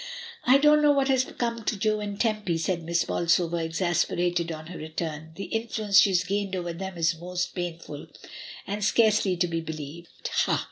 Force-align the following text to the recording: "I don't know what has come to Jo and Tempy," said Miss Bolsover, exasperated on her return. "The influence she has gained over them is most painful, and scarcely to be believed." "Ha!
"I 0.45 0.57
don't 0.57 0.81
know 0.81 0.91
what 0.91 1.09
has 1.09 1.25
come 1.37 1.63
to 1.63 1.77
Jo 1.77 1.99
and 1.99 2.19
Tempy," 2.19 2.57
said 2.57 2.81
Miss 2.81 3.03
Bolsover, 3.05 3.59
exasperated 3.59 4.51
on 4.51 4.65
her 4.65 4.79
return. 4.79 5.33
"The 5.35 5.43
influence 5.43 5.99
she 5.99 6.09
has 6.09 6.23
gained 6.23 6.55
over 6.55 6.73
them 6.73 6.97
is 6.97 7.19
most 7.19 7.53
painful, 7.53 8.07
and 8.65 8.83
scarcely 8.83 9.37
to 9.37 9.47
be 9.47 9.61
believed." 9.61 10.07
"Ha! 10.27 10.59